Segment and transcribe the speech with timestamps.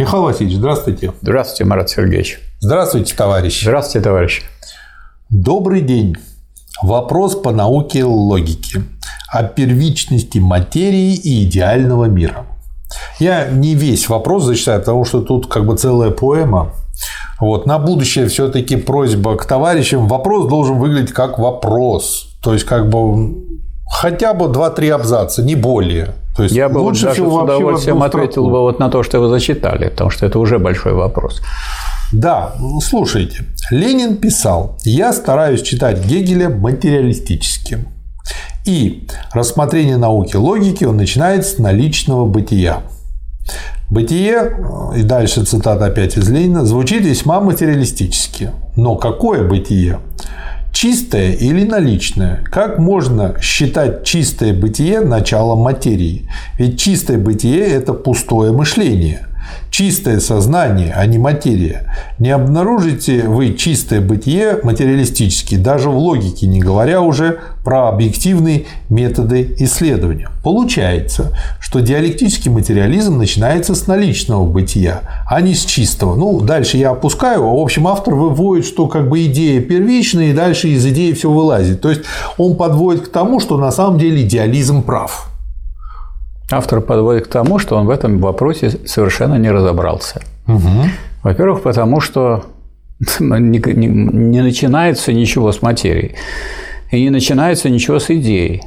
[0.00, 1.12] Михаил Васильевич, здравствуйте.
[1.20, 2.40] Здравствуйте, Марат Сергеевич.
[2.60, 3.60] Здравствуйте, товарищ.
[3.60, 4.42] Здравствуйте, товарищ.
[5.28, 6.16] Добрый день.
[6.80, 8.82] Вопрос по науке логики
[9.28, 12.46] о первичности материи и идеального мира.
[13.18, 16.72] Я не весь вопрос зачитаю, потому что тут как бы целая поэма.
[17.38, 17.66] Вот.
[17.66, 20.08] На будущее все-таки просьба к товарищам.
[20.08, 22.38] Вопрос должен выглядеть как вопрос.
[22.42, 23.34] То есть, как бы
[23.86, 26.14] хотя бы 2-3 абзаца, не более.
[26.36, 29.20] То есть, Я бы лучше даже всего с удовольствием ответил бы вот на то, что
[29.20, 31.42] вы зачитали, потому что это уже большой вопрос.
[32.12, 33.44] Да, слушайте.
[33.70, 37.78] Ленин писал, я стараюсь читать Гегеля материалистически.
[38.64, 42.82] И рассмотрение науки логики он начинает с наличного бытия.
[43.88, 44.56] Бытие,
[44.96, 48.52] и дальше цитата опять из Ленина, звучит весьма материалистически.
[48.76, 49.98] Но какое бытие?
[50.80, 52.42] Чистое или наличное?
[52.50, 56.26] Как можно считать чистое бытие началом материи?
[56.56, 59.26] Ведь чистое бытие– это пустое мышление
[59.70, 61.94] чистое сознание, а не материя.
[62.18, 69.54] Не обнаружите вы чистое бытие материалистически, даже в логике, не говоря уже про объективные методы
[69.58, 70.28] исследования.
[70.42, 76.14] Получается, что диалектический материализм начинается с наличного бытия, а не с чистого.
[76.16, 80.34] Ну, дальше я опускаю, а в общем автор выводит, что как бы идея первичная, и
[80.34, 81.80] дальше из идеи все вылазит.
[81.80, 82.02] То есть
[82.38, 85.29] он подводит к тому, что на самом деле идеализм прав.
[86.50, 90.20] Автор подводит к тому, что он в этом вопросе совершенно не разобрался.
[90.48, 90.84] Угу.
[91.22, 92.44] Во-первых, потому что
[93.20, 96.14] не, не, не начинается ничего с материи.
[96.90, 98.62] И не начинается ничего с идеей.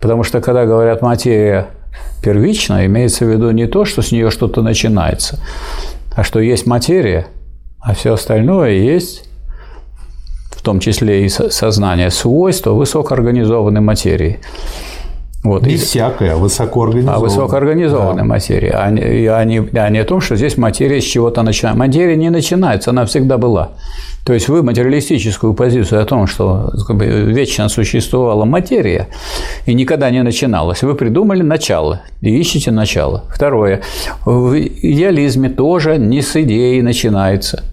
[0.00, 1.68] Потому что, когда говорят материя
[2.22, 5.40] первична, имеется в виду не то, что с нее что-то начинается,
[6.14, 7.26] а что есть материя,
[7.80, 9.28] а все остальное есть,
[10.50, 14.40] в том числе и сознание, свойства высокоорганизованной материи.
[15.44, 15.66] Вот.
[15.66, 17.18] Не всякая, а высокоорганизованная.
[17.18, 18.24] А высокоорганизованная да.
[18.24, 18.70] материя.
[18.70, 21.78] А не, а, не, а не о том, что здесь материя с чего-то начинается.
[21.78, 23.72] Материя не начинается, она всегда была.
[24.24, 29.08] То есть вы материалистическую позицию о том, что как бы, вечно существовала материя
[29.66, 33.24] и никогда не начиналась, вы придумали начало и ищете начало.
[33.28, 33.82] Второе.
[34.24, 37.64] В идеализме тоже не с идеей начинается.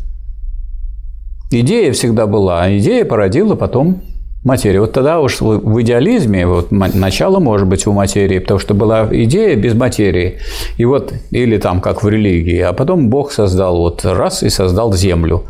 [1.52, 4.02] Идея всегда была, а идея породила потом
[4.44, 4.80] материи.
[4.80, 9.56] Вот тогда уж в идеализме вот, начало может быть у материи, потому что была идея
[9.56, 10.40] без материи.
[10.78, 14.94] И вот, или там как в религии, а потом Бог создал вот раз и создал
[14.94, 15.44] Землю.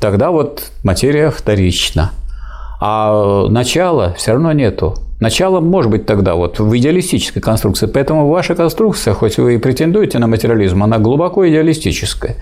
[0.00, 2.12] Тогда вот материя вторична.
[2.80, 4.94] А начала все равно нету.
[5.20, 7.84] Начало может быть тогда вот в идеалистической конструкции.
[7.84, 12.36] Поэтому ваша конструкция, хоть вы и претендуете на материализм, она глубоко идеалистическая.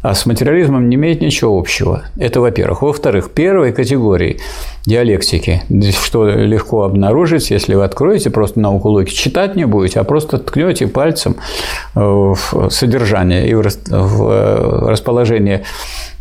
[0.00, 2.04] А с материализмом не имеет ничего общего.
[2.16, 2.80] Это во-первых.
[2.80, 4.40] Во-вторых, первой категории
[4.86, 5.62] диалектики,
[6.02, 10.86] что легко обнаружить, если вы откроете просто науку логики, читать не будете, а просто ткнете
[10.86, 11.36] пальцем
[11.94, 12.38] в
[12.70, 15.64] содержание и в э, расположение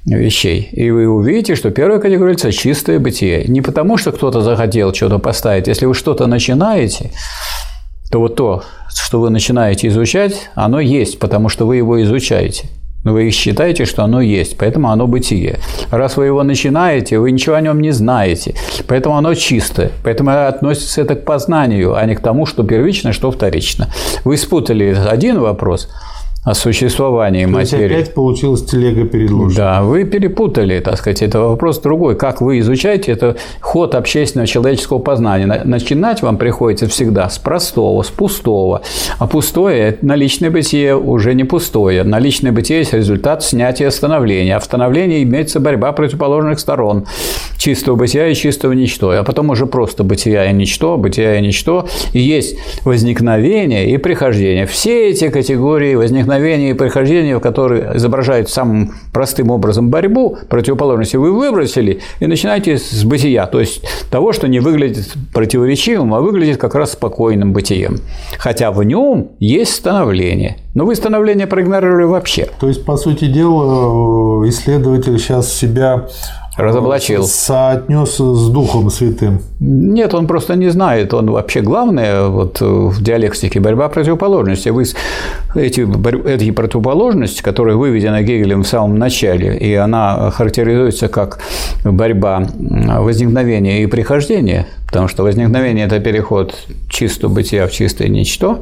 [0.05, 0.69] вещей.
[0.71, 3.45] И вы увидите, что первая категория– чистое бытие.
[3.47, 5.67] Не потому, что кто-то захотел что-то поставить.
[5.67, 7.11] Если вы что-то начинаете,
[8.11, 12.67] то вот то, что вы начинаете изучать, оно есть, потому что вы его изучаете.
[13.03, 15.59] Вы считаете, что оно есть, поэтому оно бытие.
[15.91, 18.55] Раз вы его начинаете, вы ничего о нем не знаете,
[18.87, 19.91] поэтому оно чистое.
[20.03, 23.89] Поэтому относится это к познанию, а не к тому, что первично, что вторично.
[24.23, 25.89] Вы спутали один вопрос–
[26.43, 27.95] о существовании То материи.
[27.95, 29.57] опять получилась телега перед лошадью.
[29.57, 32.17] Да, вы перепутали, так сказать, это вопрос другой.
[32.17, 35.61] Как вы изучаете, это ход общественного человеческого познания.
[35.63, 38.81] Начинать вам приходится всегда с простого, с пустого.
[39.19, 42.03] А пустое– наличное бытие уже не пустое.
[42.03, 44.57] Наличное бытие есть результат снятия становления.
[44.57, 47.05] А в становлении имеется борьба противоположных сторон.
[47.57, 49.11] Чистого бытия и чистого ничто.
[49.11, 51.87] А потом уже просто бытия и ничто, бытия и ничто.
[52.11, 54.65] И есть возникновение и прихождение.
[54.65, 61.31] Все эти категории возникновения возникновения и прихождения, которые изображают самым простым образом борьбу, противоположности вы
[61.31, 66.75] выбросили и начинаете с бытия, то есть того, что не выглядит противоречивым, а выглядит как
[66.75, 67.99] раз спокойным бытием.
[68.37, 70.57] Хотя в нем есть становление.
[70.75, 72.47] Но вы становление проигнорировали вообще.
[72.59, 76.07] То есть, по сути дела, исследователь сейчас себя
[76.57, 77.23] разоблачил.
[77.23, 79.41] Соотнес с Духом Святым.
[79.59, 81.13] Нет, он просто не знает.
[81.13, 84.71] Он вообще главное вот в диалектике борьба противоположностей.
[84.71, 84.85] Вы
[85.55, 85.87] эти,
[86.27, 91.39] эти противоположности, которые выведены Гегелем в самом начале, и она характеризуется как
[91.83, 92.47] борьба
[92.99, 96.55] возникновения и прихождения, потому что возникновение– это переход
[96.89, 98.59] чистого бытия в чистое ничто,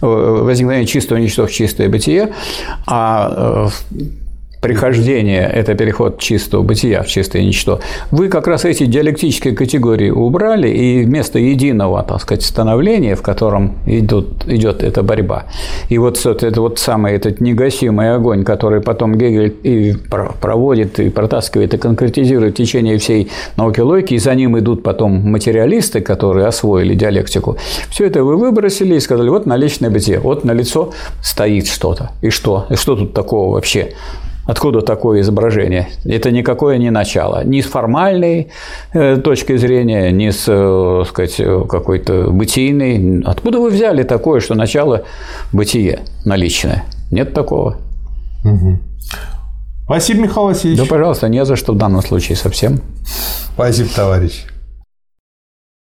[0.00, 2.32] возникновение чистого ничто в чистое бытие,
[2.86, 3.68] а
[4.62, 7.80] прихождение– это переход чистого бытия в чистое ничто.
[8.12, 13.74] Вы как раз эти диалектические категории убрали, и вместо единого, так сказать, становления, в котором
[13.86, 15.46] идет, идет эта борьба,
[15.88, 19.94] и вот это вот самый этот негасимый огонь, который потом Гегель и
[20.40, 25.28] проводит, и протаскивает, и конкретизирует в течение всей науки логики, и за ним идут потом
[25.28, 27.56] материалисты, которые освоили диалектику,
[27.90, 32.12] все это вы выбросили и сказали, вот наличное бытие, вот на лицо стоит что-то.
[32.22, 32.66] И что?
[32.70, 33.94] И что тут такого вообще?
[34.44, 35.88] Откуда такое изображение?
[36.04, 37.44] Это никакое не начало.
[37.44, 38.48] Ни с формальной
[38.92, 41.36] э, точки зрения, ни с э, сказать,
[41.68, 43.22] какой-то бытийной.
[43.24, 45.04] Откуда вы взяли такое, что начало
[45.52, 46.84] бытие наличное?
[47.10, 47.76] Нет такого.
[48.44, 48.78] Угу.
[49.84, 50.80] Спасибо, Михаил Васильевич.
[50.80, 52.80] Да, пожалуйста, не за что в данном случае совсем.
[53.54, 54.46] Спасибо, товарищ.